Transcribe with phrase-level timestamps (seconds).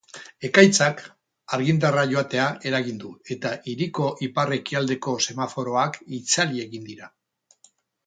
[0.47, 1.03] Ekaitzak
[1.57, 7.17] argindarra joatea eragin du eta hiriko ipar-ekialdeko semaforoak itzali egin dira.